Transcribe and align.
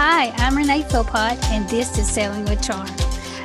Hi, 0.00 0.30
I'm 0.36 0.56
Renee 0.56 0.84
Philpott, 0.84 1.42
and 1.50 1.68
this 1.68 1.98
is 1.98 2.08
Selling 2.08 2.44
with 2.44 2.62
Charm. 2.62 2.86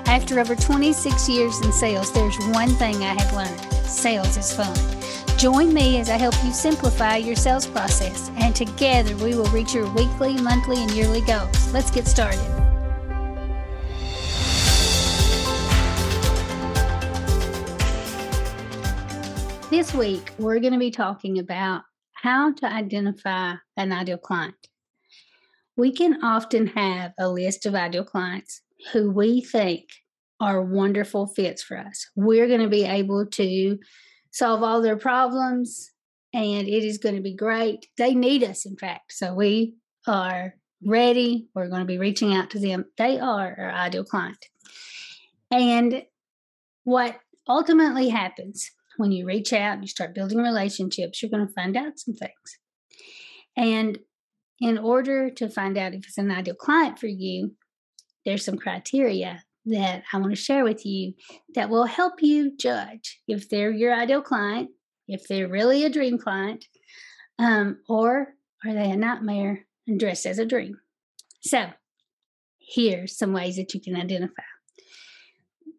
After 0.05 0.39
over 0.39 0.55
26 0.55 1.27
years 1.27 1.59
in 1.61 1.71
sales, 1.71 2.13
there's 2.13 2.37
one 2.49 2.69
thing 2.75 2.97
I 2.97 3.19
have 3.19 3.33
learned 3.33 3.59
sales 3.89 4.37
is 4.37 4.53
fun. 4.53 4.77
Join 5.39 5.73
me 5.73 5.99
as 5.99 6.11
I 6.11 6.17
help 6.19 6.35
you 6.43 6.51
simplify 6.51 7.15
your 7.15 7.35
sales 7.35 7.65
process, 7.65 8.29
and 8.35 8.55
together 8.55 9.15
we 9.15 9.35
will 9.35 9.47
reach 9.47 9.73
your 9.73 9.91
weekly, 9.95 10.39
monthly, 10.39 10.77
and 10.77 10.91
yearly 10.91 11.21
goals. 11.21 11.73
Let's 11.73 11.89
get 11.89 12.05
started. 12.05 12.39
This 19.71 19.91
week, 19.95 20.29
we're 20.37 20.59
going 20.59 20.73
to 20.73 20.79
be 20.79 20.91
talking 20.91 21.39
about 21.39 21.81
how 22.13 22.53
to 22.53 22.71
identify 22.71 23.55
an 23.75 23.91
ideal 23.91 24.19
client. 24.19 24.53
We 25.75 25.91
can 25.91 26.23
often 26.23 26.67
have 26.67 27.13
a 27.19 27.29
list 27.29 27.65
of 27.65 27.75
ideal 27.75 28.03
clients 28.03 28.61
who 28.91 29.11
we 29.11 29.41
think 29.41 29.85
are 30.39 30.61
wonderful 30.61 31.27
fits 31.27 31.63
for 31.63 31.77
us. 31.77 32.09
We're 32.15 32.47
going 32.47 32.61
to 32.61 32.69
be 32.69 32.83
able 32.83 33.25
to 33.27 33.79
solve 34.31 34.63
all 34.63 34.81
their 34.81 34.97
problems 34.97 35.91
and 36.33 36.67
it 36.67 36.83
is 36.83 36.97
going 36.97 37.15
to 37.15 37.21
be 37.21 37.35
great. 37.35 37.87
They 37.97 38.15
need 38.15 38.43
us, 38.43 38.65
in 38.65 38.75
fact. 38.75 39.13
So 39.13 39.33
we 39.33 39.75
are 40.07 40.55
ready. 40.83 41.47
We're 41.53 41.69
going 41.69 41.81
to 41.81 41.85
be 41.85 41.99
reaching 41.99 42.33
out 42.33 42.49
to 42.51 42.59
them. 42.59 42.85
They 42.97 43.19
are 43.19 43.55
our 43.57 43.71
ideal 43.71 44.03
client. 44.03 44.45
And 45.51 46.03
what 46.83 47.19
ultimately 47.47 48.09
happens 48.09 48.69
when 48.97 49.11
you 49.11 49.25
reach 49.25 49.53
out 49.53 49.73
and 49.73 49.83
you 49.83 49.87
start 49.87 50.15
building 50.15 50.39
relationships, 50.39 51.21
you're 51.21 51.31
going 51.31 51.47
to 51.47 51.53
find 51.53 51.77
out 51.77 51.99
some 51.99 52.15
things. 52.15 52.59
And 53.55 53.99
in 54.59 54.77
order 54.77 55.29
to 55.29 55.49
find 55.49 55.77
out 55.77 55.93
if 55.93 56.05
it's 56.05 56.17
an 56.17 56.31
ideal 56.31 56.55
client 56.55 56.99
for 56.99 57.07
you, 57.07 57.55
there's 58.25 58.45
some 58.45 58.57
criteria 58.57 59.43
that 59.65 60.03
I 60.11 60.17
want 60.17 60.31
to 60.31 60.41
share 60.41 60.63
with 60.63 60.85
you 60.85 61.13
that 61.55 61.69
will 61.69 61.85
help 61.85 62.21
you 62.21 62.55
judge 62.57 63.21
if 63.27 63.49
they're 63.49 63.71
your 63.71 63.93
ideal 63.93 64.21
client, 64.21 64.69
if 65.07 65.27
they're 65.27 65.47
really 65.47 65.85
a 65.85 65.89
dream 65.89 66.17
client, 66.17 66.65
um, 67.39 67.79
or 67.87 68.35
are 68.65 68.73
they 68.73 68.91
a 68.91 68.97
nightmare 68.97 69.65
and 69.87 69.99
dressed 69.99 70.25
as 70.25 70.39
a 70.39 70.45
dream. 70.45 70.79
So, 71.41 71.67
here's 72.59 73.17
some 73.17 73.33
ways 73.33 73.57
that 73.57 73.73
you 73.73 73.81
can 73.81 73.95
identify. 73.95 74.43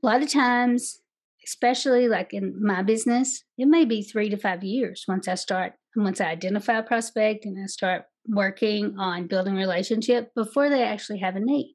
A 0.02 0.06
lot 0.06 0.22
of 0.22 0.30
times, 0.30 1.00
especially 1.46 2.08
like 2.08 2.32
in 2.32 2.54
my 2.60 2.82
business, 2.82 3.44
it 3.58 3.66
may 3.66 3.84
be 3.84 4.02
three 4.02 4.28
to 4.30 4.36
five 4.36 4.64
years 4.64 5.04
once 5.06 5.28
I 5.28 5.34
start, 5.34 5.74
once 5.96 6.20
I 6.20 6.26
identify 6.26 6.78
a 6.78 6.82
prospect 6.82 7.44
and 7.44 7.62
I 7.62 7.66
start 7.66 8.04
working 8.26 8.96
on 8.98 9.26
building 9.26 9.54
relationship 9.54 10.34
before 10.34 10.68
they 10.68 10.82
actually 10.82 11.18
have 11.18 11.36
a 11.36 11.40
need. 11.40 11.74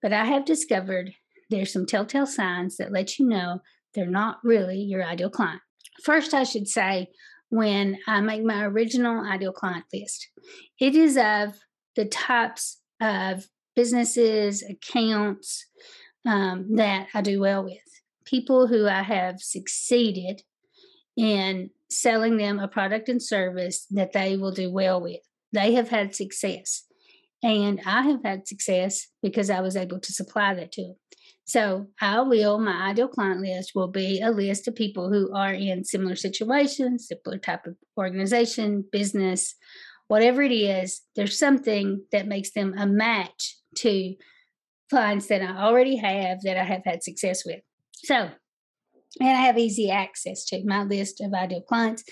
But 0.00 0.12
I 0.12 0.24
have 0.24 0.44
discovered 0.44 1.12
there's 1.50 1.72
some 1.72 1.86
telltale 1.86 2.26
signs 2.26 2.76
that 2.76 2.92
let 2.92 3.18
you 3.18 3.28
know 3.28 3.60
they're 3.94 4.06
not 4.06 4.38
really 4.42 4.78
your 4.78 5.04
ideal 5.04 5.30
client. 5.30 5.60
First, 6.04 6.34
I 6.34 6.44
should 6.44 6.68
say, 6.68 7.08
when 7.50 7.98
I 8.08 8.22
make 8.22 8.42
my 8.42 8.64
original 8.64 9.22
ideal 9.24 9.52
client 9.52 9.84
list, 9.92 10.28
it 10.80 10.94
is 10.94 11.18
of 11.18 11.58
the 11.96 12.06
types 12.06 12.80
of 13.00 13.46
businesses, 13.76 14.62
accounts 14.62 15.66
um, 16.26 16.76
that 16.76 17.08
I 17.14 17.20
do 17.20 17.40
well 17.40 17.64
with. 17.64 17.76
People 18.24 18.66
who 18.66 18.86
I 18.86 19.02
have 19.02 19.40
succeeded 19.40 20.42
in 21.16 21.70
selling 21.90 22.36
them 22.36 22.58
a 22.58 22.68
product 22.68 23.08
and 23.08 23.22
service 23.22 23.86
that 23.90 24.12
they 24.12 24.36
will 24.36 24.52
do 24.52 24.70
well 24.70 25.00
with. 25.00 25.20
They 25.52 25.74
have 25.74 25.90
had 25.90 26.14
success. 26.14 26.84
And 27.42 27.80
I 27.84 28.02
have 28.02 28.22
had 28.24 28.46
success 28.46 29.08
because 29.22 29.50
I 29.50 29.60
was 29.60 29.76
able 29.76 29.98
to 29.98 30.12
supply 30.12 30.54
that 30.54 30.72
to 30.72 30.82
them. 30.82 30.96
So 31.44 31.88
I 32.00 32.20
will, 32.20 32.58
my 32.58 32.90
ideal 32.90 33.08
client 33.08 33.40
list 33.40 33.72
will 33.74 33.88
be 33.88 34.20
a 34.20 34.30
list 34.30 34.68
of 34.68 34.76
people 34.76 35.10
who 35.12 35.34
are 35.34 35.52
in 35.52 35.84
similar 35.84 36.14
situations, 36.14 37.08
similar 37.08 37.38
type 37.38 37.66
of 37.66 37.74
organization, 37.98 38.84
business, 38.90 39.56
whatever 40.12 40.42
it 40.42 40.52
is, 40.52 41.00
there's 41.16 41.38
something 41.38 42.04
that 42.12 42.28
makes 42.28 42.52
them 42.52 42.74
a 42.76 42.86
match 42.86 43.56
to 43.76 44.14
clients 44.90 45.26
that 45.28 45.40
I 45.40 45.62
already 45.62 45.96
have 45.96 46.42
that 46.42 46.58
I 46.58 46.64
have 46.64 46.82
had 46.84 47.02
success 47.02 47.44
with. 47.46 47.60
So, 48.04 48.30
and 49.20 49.28
I 49.28 49.42
have 49.42 49.58
easy 49.58 49.90
access 49.90 50.44
to 50.46 50.64
my 50.64 50.84
list 50.84 51.20
of 51.20 51.34
ideal 51.34 51.60
clients 51.62 52.04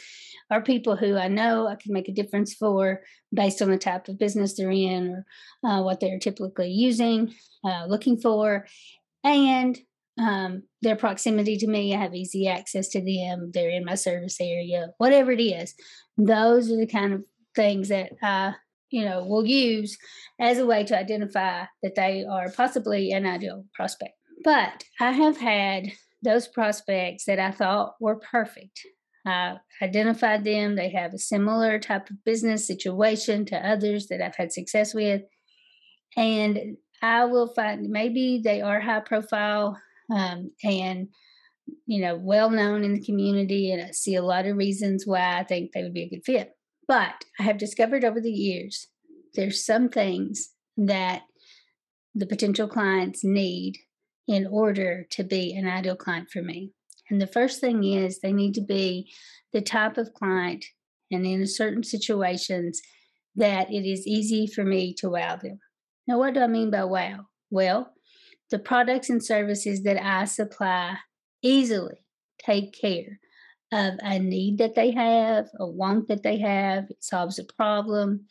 are 0.51 0.61
people 0.61 0.97
who 0.97 1.17
I 1.17 1.29
know 1.29 1.69
I 1.69 1.77
can 1.77 1.93
make 1.93 2.09
a 2.09 2.13
difference 2.13 2.55
for 2.55 3.03
based 3.33 3.63
on 3.63 3.71
the 3.71 3.79
type 3.79 4.09
of 4.09 4.19
business 4.19 4.57
they're 4.57 4.71
in 4.71 5.25
or 5.63 5.71
uh, 5.71 5.83
what 5.83 6.01
they're 6.01 6.19
typically 6.19 6.71
using, 6.71 7.33
uh, 7.65 7.87
looking 7.87 8.21
for, 8.21 8.67
and 9.23 9.79
um, 10.19 10.65
their 10.83 10.97
proximity 10.97 11.57
to 11.59 11.67
me. 11.67 11.95
I 11.95 11.99
have 11.99 12.15
easy 12.15 12.49
access 12.49 12.89
to 12.89 13.01
them. 13.01 13.53
They're 13.55 13.71
in 13.71 13.85
my 13.85 13.95
service 13.95 14.39
area, 14.41 14.89
whatever 14.99 15.31
it 15.31 15.41
is. 15.41 15.75
Those 16.19 16.71
are 16.71 16.77
the 16.77 16.87
kind 16.87 17.15
of 17.15 17.25
things 17.55 17.89
that 17.89 18.13
I, 18.23 18.55
you 18.91 19.05
know, 19.05 19.25
will 19.25 19.47
use 19.47 19.97
as 20.41 20.59
a 20.59 20.67
way 20.67 20.85
to 20.85 20.99
identify 20.99 21.65
that 21.83 21.95
they 21.95 22.25
are 22.29 22.51
possibly 22.51 23.13
an 23.13 23.25
ideal 23.25 23.65
prospect. 23.75 24.15
But 24.43 24.85
I 25.01 25.13
have 25.13 25.39
had 25.39 25.93
those 26.23 26.49
prospects 26.49 27.25
that 27.25 27.39
I 27.39 27.51
thought 27.51 27.95
were 28.01 28.17
perfect 28.17 28.81
I 29.27 29.57
identified 29.83 30.45
them. 30.45 30.77
They 30.77 30.91
have 30.91 31.13
a 31.13 31.19
similar 31.19 31.79
type 31.79 32.11
of 32.11 32.25
business 32.25 32.67
situation 32.67 33.45
to 33.47 33.69
others 33.69 34.07
that 34.09 34.23
I've 34.23 34.37
had 34.37 34.53
success 34.53 34.95
with. 34.95 35.23
And 36.17 36.77
I 37.03 37.25
will 37.27 37.53
find 37.55 37.89
maybe 37.89 38.41
they 38.43 38.61
are 38.63 38.81
high 38.81 39.01
profile 39.01 39.79
um, 40.15 40.51
and, 40.65 41.09
you 41.87 42.01
know, 42.01 42.17
well 42.17 42.51
known 42.51 42.83
in 42.83 42.95
the 42.95 43.05
community. 43.05 43.73
And 43.73 43.83
I 43.83 43.91
see 43.91 44.15
a 44.15 44.23
lot 44.23 44.47
of 44.47 44.57
reasons 44.57 45.07
why 45.07 45.39
I 45.39 45.45
think 45.45 45.73
they 45.73 45.83
would 45.83 45.95
be 45.95 46.05
a 46.05 46.09
good 46.09 46.25
fit. 46.25 46.53
But 46.89 47.25
I 47.39 47.45
have 47.45 47.59
discovered 47.59 48.05
over 48.05 48.21
the 48.21 48.33
years 48.33 48.89
there's 49.35 49.65
some 49.65 49.89
things 49.89 50.51
that 50.77 51.23
the 52.15 52.27
potential 52.27 52.67
clients 52.67 53.23
need 53.23 53.77
in 54.31 54.47
order 54.47 55.05
to 55.11 55.25
be 55.25 55.53
an 55.57 55.67
ideal 55.67 55.97
client 55.97 56.31
for 56.31 56.41
me. 56.41 56.71
And 57.11 57.21
the 57.21 57.27
first 57.27 57.61
thing 57.61 57.83
is 57.83 58.21
they 58.21 58.33
need 58.33 58.55
to 58.55 58.61
be 58.61 59.11
the 59.53 59.61
type 59.61 59.99
of 59.99 60.15
client 60.15 60.65
and 61.11 61.27
in 61.27 61.45
certain 61.49 61.83
situations 61.83 62.81
that 63.35 63.73
it 63.73 63.85
is 63.85 64.07
easy 64.07 64.47
for 64.47 64.63
me 64.63 64.95
to 64.99 65.11
wow 65.11 65.35
them. 65.35 65.59
Now, 66.07 66.19
what 66.19 66.35
do 66.35 66.41
I 66.43 66.47
mean 66.47 66.71
by 66.71 66.85
wow? 66.85 67.27
Well, 67.51 67.93
the 68.53 68.61
products 68.61 69.11
and 69.11 69.25
services 69.25 69.83
that 69.83 70.01
I 70.01 70.27
supply 70.27 70.99
easily 71.43 72.05
take 72.39 72.73
care 72.81 73.19
of 73.73 73.95
a 74.01 74.21
need 74.21 74.59
that 74.59 74.77
they 74.77 74.93
have, 74.93 75.49
a 75.59 75.67
want 75.67 76.07
that 76.07 76.23
they 76.23 76.39
have, 76.39 76.85
it 76.89 77.03
solves 77.03 77.41
a 77.41 77.45
problem. 77.57 78.27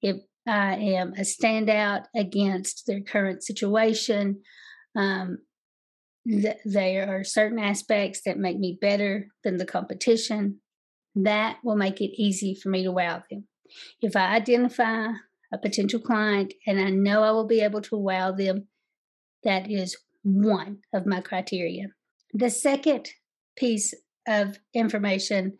If 0.00 0.16
I 0.48 0.76
am 0.76 1.12
a 1.12 1.22
standout 1.22 2.06
against 2.16 2.86
their 2.86 3.02
current 3.02 3.42
situation, 3.42 4.40
um, 4.96 5.38
th- 6.28 6.58
there 6.64 7.16
are 7.16 7.24
certain 7.24 7.58
aspects 7.58 8.22
that 8.24 8.38
make 8.38 8.58
me 8.58 8.78
better 8.80 9.28
than 9.44 9.56
the 9.56 9.66
competition. 9.66 10.60
That 11.14 11.58
will 11.62 11.76
make 11.76 12.00
it 12.00 12.20
easy 12.20 12.54
for 12.54 12.68
me 12.68 12.84
to 12.84 12.92
wow 12.92 13.22
them. 13.30 13.46
If 14.00 14.16
I 14.16 14.34
identify 14.34 15.08
a 15.52 15.58
potential 15.58 16.00
client 16.00 16.54
and 16.66 16.80
I 16.80 16.90
know 16.90 17.22
I 17.22 17.30
will 17.30 17.46
be 17.46 17.60
able 17.60 17.82
to 17.82 17.96
wow 17.96 18.32
them, 18.32 18.68
that 19.44 19.70
is 19.70 19.96
one 20.22 20.78
of 20.94 21.06
my 21.06 21.20
criteria. 21.20 21.88
The 22.32 22.50
second 22.50 23.10
piece 23.56 23.92
of 24.26 24.58
information 24.72 25.58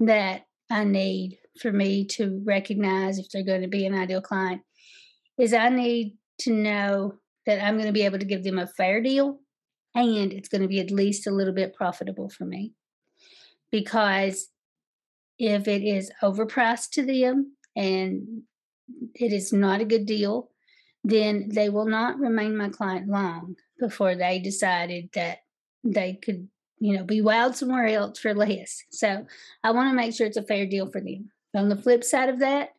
that 0.00 0.46
I 0.70 0.84
need 0.84 1.38
for 1.60 1.72
me 1.72 2.04
to 2.06 2.42
recognize 2.44 3.18
if 3.18 3.30
they're 3.30 3.44
going 3.44 3.62
to 3.62 3.68
be 3.68 3.86
an 3.86 3.94
ideal 3.94 4.20
client 4.20 4.62
is 5.38 5.54
I 5.54 5.68
need 5.68 6.16
to 6.40 6.52
know 6.52 7.14
that 7.46 7.62
I'm 7.62 7.74
going 7.74 7.86
to 7.86 7.92
be 7.92 8.04
able 8.04 8.18
to 8.18 8.24
give 8.24 8.44
them 8.44 8.58
a 8.58 8.66
fair 8.66 9.00
deal 9.00 9.40
and 9.94 10.32
it's 10.32 10.48
going 10.48 10.62
to 10.62 10.68
be 10.68 10.80
at 10.80 10.90
least 10.90 11.26
a 11.26 11.32
little 11.32 11.54
bit 11.54 11.74
profitable 11.74 12.28
for 12.28 12.44
me. 12.44 12.72
Because 13.72 14.48
if 15.38 15.66
it 15.68 15.82
is 15.82 16.10
overpriced 16.22 16.90
to 16.90 17.04
them 17.04 17.56
and 17.74 18.42
it 19.14 19.32
is 19.32 19.52
not 19.52 19.80
a 19.80 19.86
good 19.86 20.06
deal, 20.06 20.50
then 21.02 21.48
they 21.52 21.68
will 21.68 21.86
not 21.86 22.18
remain 22.18 22.56
my 22.56 22.68
client 22.68 23.08
long 23.08 23.56
before 23.78 24.14
they 24.14 24.38
decided 24.38 25.08
that 25.14 25.38
they 25.82 26.14
could, 26.22 26.48
you 26.78 26.96
know, 26.96 27.04
be 27.04 27.22
wild 27.22 27.56
somewhere 27.56 27.86
else 27.86 28.18
for 28.18 28.34
less. 28.34 28.82
So 28.90 29.24
I 29.64 29.70
want 29.70 29.90
to 29.90 29.96
make 29.96 30.14
sure 30.14 30.26
it's 30.26 30.36
a 30.36 30.42
fair 30.42 30.66
deal 30.66 30.90
for 30.90 31.00
them. 31.00 31.30
On 31.54 31.68
the 31.68 31.76
flip 31.76 32.04
side 32.04 32.28
of 32.28 32.40
that, 32.40 32.70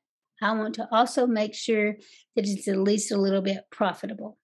I 0.41 0.53
want 0.53 0.75
to 0.75 0.87
also 0.91 1.25
make 1.25 1.55
sure 1.55 1.93
that 2.35 2.47
it's 2.47 2.67
at 2.67 2.77
least 2.77 3.11
a 3.11 3.17
little 3.17 3.41
bit 3.41 3.63
profitable 3.71 4.37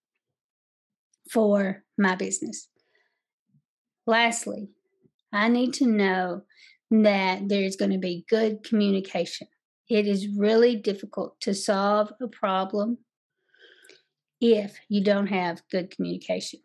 for 1.30 1.84
my 1.96 2.14
business. 2.14 2.68
Lastly, 4.06 4.68
I 5.32 5.48
need 5.48 5.74
to 5.74 5.86
know 5.86 6.42
that 6.90 7.48
there's 7.48 7.76
going 7.76 7.90
to 7.90 7.98
be 7.98 8.24
good 8.28 8.64
communication. 8.64 9.48
It 9.88 10.06
is 10.06 10.28
really 10.28 10.76
difficult 10.76 11.40
to 11.42 11.54
solve 11.54 12.12
a 12.20 12.28
problem 12.28 12.98
if 14.40 14.78
you 14.88 15.02
don't 15.02 15.26
have 15.26 15.62
good 15.70 15.90
communication. 15.90 16.60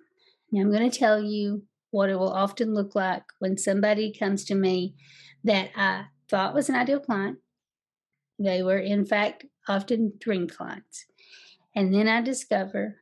Now, 0.52 0.62
I'm 0.62 0.72
going 0.72 0.90
to 0.90 0.98
tell 0.98 1.22
you 1.22 1.64
what 1.92 2.10
it 2.10 2.18
will 2.18 2.32
often 2.32 2.74
look 2.74 2.96
like 2.96 3.24
when 3.40 3.58
somebody 3.58 4.14
comes 4.18 4.46
to 4.46 4.56
me 4.56 4.96
that 5.44 5.70
I 5.76 6.06
thought 6.30 6.54
was 6.54 6.70
an 6.70 6.76
ideal 6.76 7.00
client. 7.00 7.38
They 8.40 8.64
were, 8.64 8.78
in 8.78 9.06
fact, 9.06 9.46
often 9.68 10.14
dream 10.20 10.48
clients. 10.48 11.06
And 11.76 11.94
then 11.94 12.08
I 12.08 12.22
discover 12.22 12.98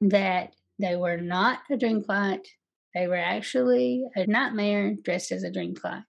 that 0.00 0.54
they 0.78 0.96
were 0.96 1.16
not 1.16 1.60
a 1.70 1.76
dream 1.76 2.02
client. 2.02 2.46
They 2.94 3.06
were 3.06 3.16
actually 3.16 4.04
a 4.14 4.26
nightmare 4.26 4.94
dressed 5.02 5.32
as 5.32 5.42
a 5.42 5.50
dream 5.50 5.74
client. 5.74 6.04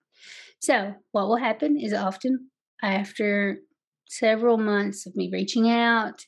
So, 0.59 0.95
what 1.11 1.27
will 1.27 1.37
happen 1.37 1.79
is 1.79 1.93
often 1.93 2.49
after 2.81 3.59
several 4.09 4.57
months 4.57 5.05
of 5.05 5.15
me 5.15 5.29
reaching 5.31 5.69
out, 5.69 6.25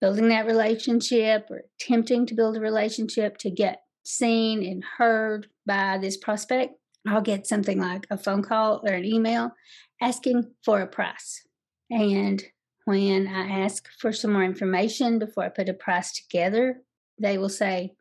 building 0.00 0.28
that 0.28 0.46
relationship, 0.46 1.48
or 1.50 1.62
attempting 1.80 2.26
to 2.26 2.34
build 2.34 2.56
a 2.56 2.60
relationship 2.60 3.38
to 3.38 3.50
get 3.50 3.82
seen 4.04 4.64
and 4.64 4.84
heard 4.98 5.48
by 5.66 5.98
this 5.98 6.16
prospect, 6.16 6.74
I'll 7.06 7.20
get 7.20 7.46
something 7.46 7.80
like 7.80 8.06
a 8.10 8.16
phone 8.16 8.42
call 8.42 8.82
or 8.84 8.92
an 8.92 9.04
email 9.04 9.52
asking 10.00 10.44
for 10.64 10.80
a 10.80 10.86
price. 10.86 11.42
And 11.90 12.42
when 12.84 13.26
I 13.26 13.62
ask 13.64 13.88
for 13.98 14.12
some 14.12 14.32
more 14.32 14.44
information 14.44 15.18
before 15.18 15.44
I 15.44 15.48
put 15.48 15.68
a 15.68 15.74
price 15.74 16.12
together, 16.12 16.82
they 17.18 17.38
will 17.38 17.48
say, 17.48 17.94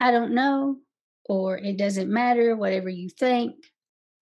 I 0.00 0.10
don't 0.10 0.34
know, 0.34 0.76
or 1.28 1.58
it 1.58 1.76
doesn't 1.76 2.12
matter, 2.12 2.56
whatever 2.56 2.88
you 2.88 3.08
think. 3.08 3.54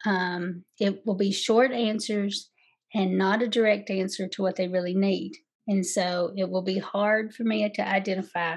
Um, 0.07 0.65
it 0.79 1.05
will 1.07 1.15
be 1.15 1.33
short 1.33 1.73
answers 1.73 2.51
and 2.95 3.19
not 3.19 3.43
a 3.43 3.49
direct 3.49 3.91
answer 3.91 4.29
to 4.29 4.43
what 4.43 4.57
they 4.57 4.69
really 4.69 4.95
need. 4.95 5.33
And 5.67 5.85
so 5.85 6.33
it 6.37 6.49
will 6.49 6.63
be 6.63 6.79
hard 6.79 7.35
for 7.35 7.43
me 7.45 7.69
to 7.69 7.89
identify 7.89 8.57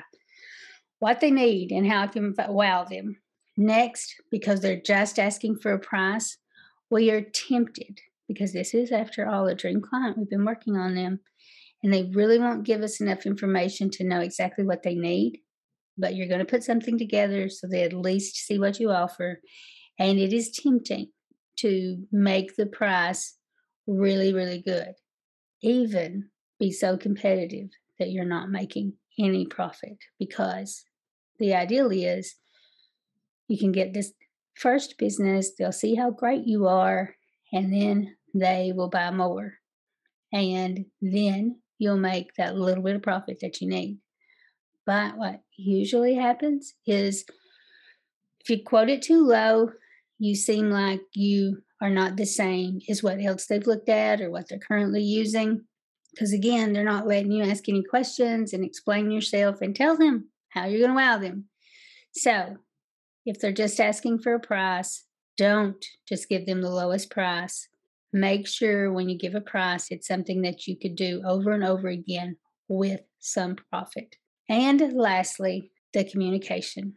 what 1.00 1.20
they 1.20 1.32
need 1.32 1.72
and 1.72 1.88
how 1.88 2.04
I 2.04 2.08
can 2.08 2.34
wow 2.50 2.84
them. 2.84 3.18
Next, 3.56 4.16
because 4.30 4.60
they're 4.60 4.82
just 4.82 5.18
asking 5.18 5.58
for 5.58 5.72
a 5.72 5.80
price, 5.80 6.38
we 6.92 7.10
are 7.12 7.22
tempted 7.22 8.00
because 8.28 8.54
this 8.54 8.74
is, 8.74 8.92
after 8.92 9.28
all, 9.28 9.48
a 9.48 9.56
dream 9.56 9.82
client. 9.82 10.18
We've 10.18 10.30
been 10.30 10.46
working 10.46 10.76
on 10.76 10.96
them 10.96 11.22
and 11.84 11.94
they 11.94 12.04
really 12.14 12.38
won't 12.40 12.66
give 12.66 12.82
us 12.82 13.02
enough 13.02 13.26
information 13.26 13.90
to 13.92 14.04
know 14.04 14.20
exactly 14.20 14.66
what 14.66 14.84
they 14.84 14.96
need. 14.96 15.40
But 15.98 16.16
you're 16.16 16.28
going 16.28 16.40
to 16.40 16.46
put 16.46 16.64
something 16.64 16.98
together 16.98 17.50
so 17.50 17.68
they 17.68 17.84
at 17.84 17.94
least 17.94 18.36
see 18.36 18.60
what 18.60 18.80
you 18.80 18.92
offer. 18.92 19.42
And 20.00 20.20
it 20.20 20.32
is 20.32 20.52
tempting 20.52 21.08
to 21.58 21.98
make 22.12 22.56
the 22.56 22.68
price 22.68 23.36
really, 23.88 24.34
really 24.34 24.62
good, 24.62 24.94
even 25.62 26.30
be 26.60 26.72
so 26.72 26.98
competitive 26.98 27.70
that 28.00 28.12
you're 28.12 28.26
not 28.26 28.50
making 28.50 28.94
any 29.20 29.46
profit 29.46 29.98
because 30.20 30.84
the 31.40 31.56
ideal 31.56 31.90
is 31.92 32.36
you 33.48 33.58
can 33.58 33.72
get 33.72 33.94
this 33.94 34.14
first 34.56 34.98
business, 34.98 35.52
they'll 35.58 35.72
see 35.72 35.96
how 35.96 36.12
great 36.12 36.46
you 36.46 36.68
are, 36.68 37.16
and 37.54 37.72
then 37.74 38.16
they 38.34 38.74
will 38.76 38.90
buy 38.90 39.12
more. 39.12 39.54
And 40.34 40.86
then 41.02 41.60
you'll 41.78 41.98
make 41.98 42.34
that 42.38 42.56
little 42.56 42.84
bit 42.84 42.96
of 42.96 43.02
profit 43.02 43.40
that 43.42 43.62
you 43.62 43.70
need. 43.70 44.00
But 44.88 45.18
what 45.18 45.42
usually 45.58 46.16
happens 46.16 46.74
is 46.88 47.26
if 48.40 48.50
you 48.50 48.64
quote 48.64 48.90
it 48.90 49.02
too 49.02 49.28
low, 49.28 49.72
you 50.18 50.34
seem 50.34 50.72
like 50.72 51.02
you 51.14 51.62
are 51.82 51.90
not 51.90 52.16
the 52.16 52.26
same 52.26 52.80
as 52.90 53.04
what 53.04 53.22
else 53.22 53.46
they've 53.46 53.68
looked 53.68 53.90
at 53.90 54.22
or 54.22 54.32
what 54.32 54.48
they're 54.48 54.58
currently 54.58 55.04
using. 55.04 55.66
Because 56.12 56.32
again, 56.32 56.72
they're 56.72 56.86
not 56.86 57.06
letting 57.06 57.34
you 57.34 57.44
ask 57.44 57.68
any 57.68 57.84
questions 57.84 58.54
and 58.54 58.64
explain 58.64 59.12
yourself 59.12 59.62
and 59.62 59.76
tell 59.76 59.98
them 59.98 60.30
how 60.50 60.66
you're 60.66 60.80
going 60.80 60.92
to 60.92 60.96
wow 60.96 61.18
them. 61.18 61.50
So 62.14 62.56
if 63.26 63.42
they're 63.42 63.52
just 63.52 63.82
asking 63.82 64.20
for 64.20 64.34
a 64.36 64.40
price, 64.40 65.04
don't 65.36 65.86
just 66.08 66.30
give 66.30 66.46
them 66.46 66.62
the 66.62 66.72
lowest 66.72 67.12
price. 67.12 67.68
Make 68.14 68.48
sure 68.48 68.92
when 68.92 69.10
you 69.10 69.18
give 69.18 69.36
a 69.36 69.42
price, 69.42 69.88
it's 69.92 70.08
something 70.08 70.44
that 70.44 70.66
you 70.66 70.78
could 70.80 70.96
do 70.96 71.22
over 71.26 71.52
and 71.52 71.66
over 71.66 71.90
again 71.90 72.38
with 72.70 73.02
some 73.20 73.58
profit. 73.70 74.16
And 74.50 74.94
lastly, 74.94 75.72
the 75.94 76.04
communication. 76.04 76.94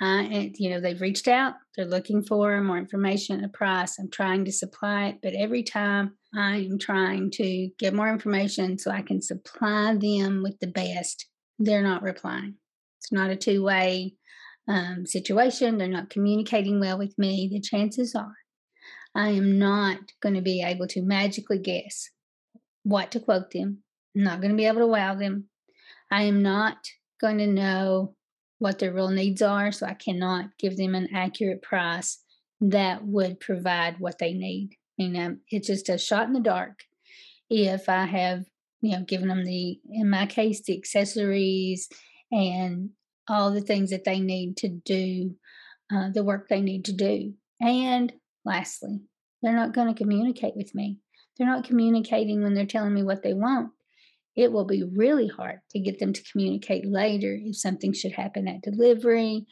Uh, 0.00 0.24
and, 0.24 0.54
you 0.58 0.68
know, 0.68 0.80
they've 0.80 1.00
reached 1.00 1.26
out, 1.26 1.54
they're 1.74 1.86
looking 1.86 2.22
for 2.22 2.60
more 2.60 2.76
information, 2.76 3.42
a 3.42 3.48
price. 3.48 3.98
I'm 3.98 4.10
trying 4.10 4.44
to 4.44 4.52
supply 4.52 5.06
it, 5.06 5.18
but 5.22 5.32
every 5.32 5.62
time 5.62 6.18
I'm 6.34 6.78
trying 6.78 7.30
to 7.32 7.70
get 7.78 7.94
more 7.94 8.08
information 8.08 8.78
so 8.78 8.90
I 8.90 9.00
can 9.00 9.22
supply 9.22 9.96
them 9.96 10.42
with 10.42 10.58
the 10.60 10.66
best, 10.66 11.26
they're 11.58 11.82
not 11.82 12.02
replying. 12.02 12.56
It's 12.98 13.10
not 13.10 13.30
a 13.30 13.36
two 13.36 13.62
way 13.62 14.16
um, 14.68 15.06
situation. 15.06 15.78
They're 15.78 15.88
not 15.88 16.10
communicating 16.10 16.78
well 16.78 16.98
with 16.98 17.16
me. 17.16 17.48
The 17.50 17.60
chances 17.60 18.14
are 18.14 18.34
I 19.14 19.30
am 19.30 19.58
not 19.58 19.98
going 20.20 20.34
to 20.34 20.42
be 20.42 20.62
able 20.62 20.86
to 20.88 21.00
magically 21.00 21.58
guess 21.58 22.10
what 22.82 23.10
to 23.12 23.20
quote 23.20 23.50
them. 23.50 23.82
I'm 24.14 24.24
not 24.24 24.42
going 24.42 24.50
to 24.50 24.56
be 24.56 24.66
able 24.66 24.80
to 24.80 24.86
wow 24.86 25.14
them. 25.14 25.48
I 26.16 26.22
am 26.22 26.40
not 26.40 26.78
going 27.20 27.36
to 27.38 27.46
know 27.46 28.14
what 28.58 28.78
their 28.78 28.94
real 28.94 29.10
needs 29.10 29.42
are, 29.42 29.70
so 29.70 29.84
I 29.84 29.92
cannot 29.92 30.46
give 30.58 30.78
them 30.78 30.94
an 30.94 31.14
accurate 31.14 31.60
price 31.60 32.22
that 32.62 33.04
would 33.04 33.38
provide 33.38 34.00
what 34.00 34.18
they 34.18 34.32
need. 34.32 34.70
You 34.96 35.10
know, 35.10 35.36
it's 35.50 35.66
just 35.66 35.90
a 35.90 35.98
shot 35.98 36.26
in 36.26 36.32
the 36.32 36.40
dark 36.40 36.80
if 37.50 37.90
I 37.90 38.06
have, 38.06 38.46
you 38.80 38.92
know, 38.92 39.04
given 39.04 39.28
them 39.28 39.44
the, 39.44 39.78
in 39.90 40.08
my 40.08 40.24
case, 40.24 40.62
the 40.62 40.78
accessories 40.78 41.86
and 42.32 42.88
all 43.28 43.50
the 43.50 43.60
things 43.60 43.90
that 43.90 44.04
they 44.04 44.18
need 44.18 44.56
to 44.58 44.68
do 44.70 45.34
uh, 45.94 46.08
the 46.14 46.24
work 46.24 46.48
they 46.48 46.62
need 46.62 46.86
to 46.86 46.94
do. 46.94 47.34
And 47.60 48.10
lastly, 48.42 49.02
they're 49.42 49.52
not 49.52 49.74
going 49.74 49.94
to 49.94 50.02
communicate 50.02 50.56
with 50.56 50.74
me. 50.74 50.96
They're 51.36 51.46
not 51.46 51.64
communicating 51.64 52.42
when 52.42 52.54
they're 52.54 52.64
telling 52.64 52.94
me 52.94 53.02
what 53.02 53.22
they 53.22 53.34
want 53.34 53.72
it 54.36 54.52
will 54.52 54.66
be 54.66 54.84
really 54.94 55.28
hard 55.28 55.60
to 55.70 55.80
get 55.80 55.98
them 55.98 56.12
to 56.12 56.22
communicate 56.30 56.86
later 56.86 57.36
if 57.40 57.56
something 57.56 57.92
should 57.92 58.12
happen 58.12 58.46
at 58.46 58.62
delivery 58.62 59.46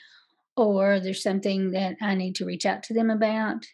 or 0.57 1.01
there's 1.01 1.23
something 1.23 1.73
that 1.73 1.97
I 2.01 2.15
need 2.15 2.37
to 2.37 2.45
reach 2.45 2.67
out 2.67 2.83
to 2.85 2.95
them 2.95 3.11
about. 3.11 3.67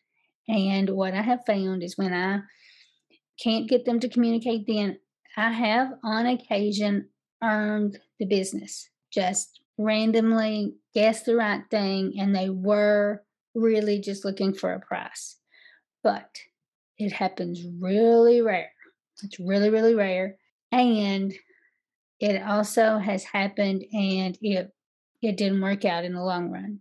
And 0.49 0.91
what 0.91 1.15
I 1.15 1.23
have 1.23 1.45
found 1.47 1.83
is 1.83 1.99
when 1.99 2.15
I 2.15 2.41
can't 3.43 3.69
get 3.69 3.85
them 3.85 4.01
to 4.01 4.09
communicate, 4.09 4.67
then 4.67 4.99
I 5.37 5.53
have 5.53 5.93
on 6.05 6.27
occasion 6.27 7.09
earned 7.43 7.99
the 8.19 8.27
business, 8.27 8.89
just 9.13 9.61
randomly 9.79 10.75
guessed 10.95 11.27
the 11.27 11.37
right 11.37 11.63
thing, 11.71 12.15
and 12.19 12.35
they 12.35 12.51
were 12.51 13.23
really 13.55 14.01
just 14.01 14.25
looking 14.25 14.55
for 14.55 14.73
a 14.73 14.81
price. 14.81 15.37
But 16.03 16.31
it 16.99 17.13
happens 17.13 17.63
really 17.81 18.41
rare. 18.43 18.71
It's 19.23 19.39
really, 19.41 19.71
really 19.71 19.95
rare. 19.95 20.37
And 20.73 21.33
it 22.21 22.43
also 22.43 22.99
has 22.99 23.25
happened 23.25 23.85
and 23.93 24.39
it 24.41 24.73
it 25.23 25.37
didn't 25.37 25.61
work 25.61 25.85
out 25.85 26.05
in 26.05 26.15
the 26.15 26.23
long 26.23 26.51
run. 26.51 26.81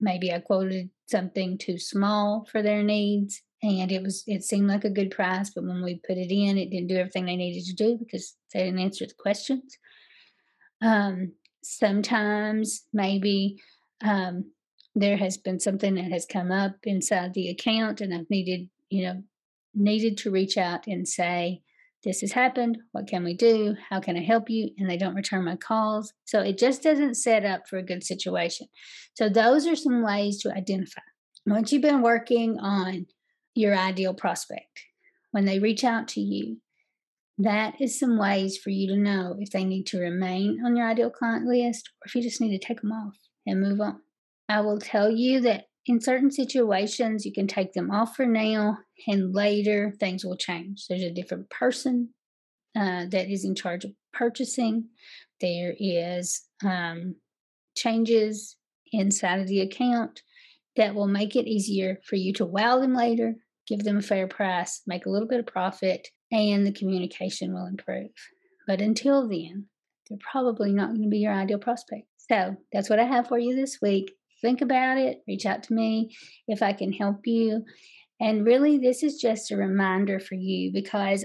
Maybe 0.00 0.32
I 0.32 0.38
quoted 0.38 0.90
something 1.08 1.58
too 1.58 1.78
small 1.78 2.46
for 2.50 2.62
their 2.62 2.82
needs 2.82 3.42
and 3.62 3.90
it 3.90 4.02
was 4.02 4.24
it 4.26 4.42
seemed 4.42 4.68
like 4.68 4.84
a 4.84 4.90
good 4.90 5.10
price, 5.10 5.50
but 5.50 5.64
when 5.64 5.82
we 5.82 6.00
put 6.06 6.16
it 6.16 6.32
in, 6.32 6.56
it 6.56 6.70
didn't 6.70 6.88
do 6.88 6.96
everything 6.96 7.26
they 7.26 7.36
needed 7.36 7.64
to 7.66 7.74
do 7.74 7.96
because 7.98 8.36
they 8.52 8.64
didn't 8.64 8.80
answer 8.80 9.06
the 9.06 9.14
questions. 9.18 9.76
Um, 10.82 11.32
sometimes 11.62 12.86
maybe 12.92 13.60
um, 14.02 14.50
there 14.94 15.16
has 15.16 15.36
been 15.36 15.60
something 15.60 15.94
that 15.94 16.10
has 16.10 16.26
come 16.26 16.50
up 16.50 16.76
inside 16.84 17.34
the 17.34 17.50
account 17.50 18.00
and 18.00 18.14
I've 18.14 18.30
needed, 18.30 18.68
you 18.88 19.04
know, 19.04 19.22
needed 19.74 20.16
to 20.18 20.30
reach 20.30 20.56
out 20.56 20.86
and 20.86 21.06
say, 21.06 21.62
this 22.02 22.20
has 22.22 22.32
happened. 22.32 22.78
What 22.92 23.06
can 23.06 23.24
we 23.24 23.34
do? 23.34 23.76
How 23.88 24.00
can 24.00 24.16
I 24.16 24.22
help 24.22 24.48
you? 24.48 24.70
And 24.78 24.88
they 24.88 24.96
don't 24.96 25.14
return 25.14 25.44
my 25.44 25.56
calls. 25.56 26.12
So 26.24 26.40
it 26.40 26.58
just 26.58 26.82
doesn't 26.82 27.16
set 27.16 27.44
up 27.44 27.68
for 27.68 27.78
a 27.78 27.82
good 27.82 28.02
situation. 28.02 28.68
So 29.14 29.28
those 29.28 29.66
are 29.66 29.76
some 29.76 30.02
ways 30.02 30.40
to 30.42 30.52
identify. 30.52 31.02
Once 31.46 31.72
you've 31.72 31.82
been 31.82 32.02
working 32.02 32.58
on 32.58 33.06
your 33.54 33.76
ideal 33.76 34.14
prospect, 34.14 34.84
when 35.32 35.44
they 35.44 35.58
reach 35.58 35.84
out 35.84 36.08
to 36.08 36.20
you, 36.20 36.58
that 37.38 37.80
is 37.80 37.98
some 37.98 38.18
ways 38.18 38.58
for 38.58 38.70
you 38.70 38.88
to 38.88 38.96
know 38.96 39.36
if 39.38 39.50
they 39.50 39.64
need 39.64 39.86
to 39.86 39.98
remain 39.98 40.62
on 40.64 40.76
your 40.76 40.86
ideal 40.86 41.10
client 41.10 41.46
list 41.46 41.88
or 41.88 42.06
if 42.06 42.14
you 42.14 42.22
just 42.22 42.40
need 42.40 42.58
to 42.58 42.66
take 42.66 42.82
them 42.82 42.92
off 42.92 43.14
and 43.46 43.60
move 43.60 43.80
on. 43.80 44.00
I 44.48 44.60
will 44.60 44.78
tell 44.78 45.10
you 45.10 45.40
that 45.42 45.66
in 45.90 46.00
certain 46.00 46.30
situations, 46.30 47.26
you 47.26 47.32
can 47.32 47.48
take 47.48 47.72
them 47.72 47.90
off 47.90 48.14
for 48.14 48.24
now, 48.24 48.78
and 49.08 49.34
later 49.34 49.92
things 49.98 50.24
will 50.24 50.36
change. 50.36 50.86
There's 50.86 51.02
a 51.02 51.12
different 51.12 51.50
person 51.50 52.10
uh, 52.76 53.06
that 53.10 53.28
is 53.28 53.44
in 53.44 53.56
charge 53.56 53.84
of 53.84 53.90
purchasing. 54.12 54.84
There 55.40 55.74
is 55.80 56.42
um, 56.64 57.16
changes 57.76 58.56
inside 58.92 59.40
of 59.40 59.48
the 59.48 59.62
account 59.62 60.22
that 60.76 60.94
will 60.94 61.08
make 61.08 61.34
it 61.34 61.48
easier 61.48 61.98
for 62.08 62.14
you 62.14 62.32
to 62.34 62.46
wow 62.46 62.78
them 62.78 62.94
later, 62.94 63.34
give 63.66 63.82
them 63.82 63.98
a 63.98 64.02
fair 64.02 64.28
price, 64.28 64.82
make 64.86 65.06
a 65.06 65.10
little 65.10 65.26
bit 65.26 65.40
of 65.40 65.46
profit, 65.46 66.06
and 66.30 66.64
the 66.64 66.72
communication 66.72 67.52
will 67.52 67.66
improve. 67.66 68.12
But 68.68 68.80
until 68.80 69.28
then, 69.28 69.66
they're 70.08 70.18
probably 70.30 70.72
not 70.72 70.90
going 70.90 71.02
to 71.02 71.08
be 71.08 71.18
your 71.18 71.34
ideal 71.34 71.58
prospect. 71.58 72.06
So 72.16 72.54
that's 72.72 72.88
what 72.88 73.00
I 73.00 73.06
have 73.06 73.26
for 73.26 73.40
you 73.40 73.56
this 73.56 73.78
week. 73.82 74.12
Think 74.40 74.60
about 74.60 74.98
it, 74.98 75.22
reach 75.28 75.46
out 75.46 75.62
to 75.64 75.74
me 75.74 76.16
if 76.48 76.62
I 76.62 76.72
can 76.72 76.92
help 76.92 77.26
you. 77.26 77.64
And 78.20 78.44
really, 78.44 78.78
this 78.78 79.02
is 79.02 79.20
just 79.20 79.50
a 79.50 79.56
reminder 79.56 80.20
for 80.20 80.34
you 80.34 80.72
because 80.72 81.24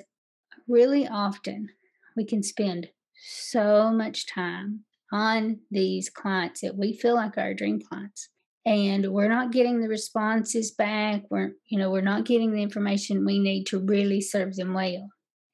really 0.68 1.08
often 1.08 1.70
we 2.16 2.26
can 2.26 2.42
spend 2.44 2.90
so 3.28 3.92
much 3.92 4.28
time 4.28 4.82
on 5.12 5.60
these 5.72 6.10
clients 6.10 6.62
that 6.62 6.78
we 6.78 6.94
feel 6.94 7.16
like 7.16 7.38
our 7.38 7.54
dream 7.54 7.80
clients 7.80 8.30
and 8.66 9.12
we're 9.12 9.30
not 9.30 9.52
getting 9.52 9.80
the 9.80 9.88
responses 9.88 10.72
back. 10.72 11.22
We're 11.30 11.52
you 11.68 11.78
know 11.78 11.92
we're 11.92 12.02
not 12.02 12.26
getting 12.26 12.52
the 12.52 12.64
information 12.64 13.26
we 13.26 13.40
need 13.40 13.66
to 13.66 13.80
really 13.80 14.22
serve 14.22 14.56
them 14.56 14.74
well. 14.74 15.10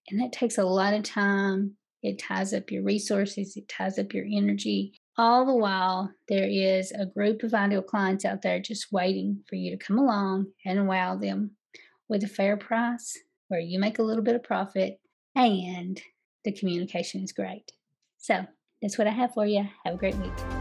And 0.10 0.20
that 0.22 0.32
takes 0.32 0.58
a 0.58 0.64
lot 0.64 0.94
of 0.94 1.04
time. 1.04 1.76
It 2.02 2.20
ties 2.20 2.54
up 2.54 2.72
your 2.72 2.84
resources. 2.84 3.56
It 3.56 3.68
ties 3.68 4.00
up 4.00 4.14
your 4.14 4.26
energy 4.26 4.94
all 5.18 5.46
the 5.46 5.56
while 5.56 6.12
there 6.28 6.48
is 6.48 6.92
a 6.92 7.06
group 7.06 7.44
of 7.44 7.54
ideal 7.54 7.82
clients 7.82 8.26
out 8.26 8.42
there 8.42 8.60
just 8.60 8.92
waiting 8.92 9.44
for 9.48 9.56
you 9.56 9.72
to 9.72 9.84
come 9.84 9.98
along 9.98 10.48
and 10.66 10.88
wow 10.88 11.16
them 11.16 11.52
with 12.08 12.24
a 12.24 12.28
fair 12.28 12.58
price 12.58 13.18
where 13.50 13.60
you 13.60 13.80
make 13.80 14.00
a 14.00 14.04
little 14.04 14.24
bit 14.24 14.36
of 14.36 14.44
profit 14.44 15.00
and 15.36 16.02
the 16.46 16.52
communication 16.52 17.24
is 17.24 17.32
great. 17.32 17.72
So 18.18 18.46
that's 18.82 18.98
what 18.98 19.08
i 19.08 19.12
have 19.12 19.34
for 19.34 19.46
you 19.46 19.68
have 19.86 19.96
a 19.96 19.98
great 19.98 20.16
week 20.16 20.61